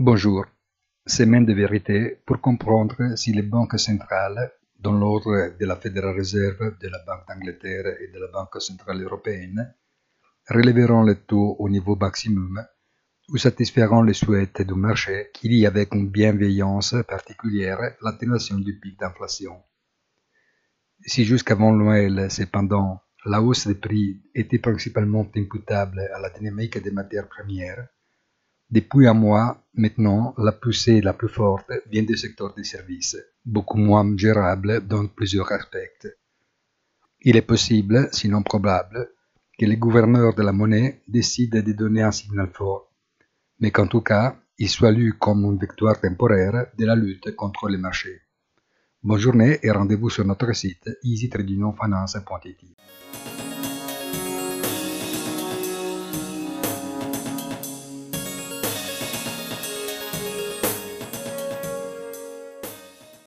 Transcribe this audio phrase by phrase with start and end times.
[0.00, 0.46] Bonjour,
[1.06, 6.78] semaine de vérité pour comprendre si les banques centrales, dans l'ordre de la Fédérale Réserve,
[6.80, 9.74] de la Banque d'Angleterre et de la Banque Centrale Européenne,
[10.48, 12.64] relèveront le taux au niveau maximum
[13.28, 19.00] ou satisferont les souhaits du marché qui lie avec une bienveillance particulière l'atténuation du pic
[19.00, 19.64] d'inflation.
[21.06, 26.92] Si jusqu'avant Noël, cependant, la hausse des prix était principalement imputable à la dynamique des
[26.92, 27.88] matières premières,
[28.70, 33.78] depuis un mois maintenant, la poussée la plus forte vient du secteur des services, beaucoup
[33.78, 36.08] moins gérable dans plusieurs aspects.
[37.22, 39.10] Il est possible, sinon probable,
[39.58, 42.92] que les gouverneurs de la monnaie décident de donner un signal fort,
[43.58, 47.68] mais qu'en tout cas, il soit lu comme une victoire temporaire de la lutte contre
[47.68, 48.20] les marchés.
[49.02, 52.58] Bonne journée et rendez-vous sur notre site easytradingfinance.it.